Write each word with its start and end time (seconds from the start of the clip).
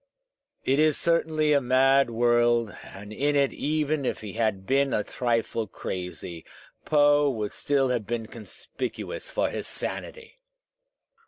It 0.65 0.79
is 0.79 0.97
certainly 0.97 1.53
a 1.53 1.61
mad 1.61 2.09
world, 2.09 2.75
and 2.83 3.13
in 3.13 3.35
it, 3.35 3.53
even 3.53 4.03
if 4.03 4.21
he 4.21 4.33
had 4.33 4.65
been 4.65 4.95
a 4.95 5.03
trifle 5.03 5.67
crazy, 5.67 6.43
Poe 6.85 7.29
would 7.29 7.53
still 7.53 7.89
have 7.89 8.07
been 8.07 8.25
conspicuous 8.25 9.29
for 9.29 9.51
his 9.51 9.67
sanity! 9.67 10.39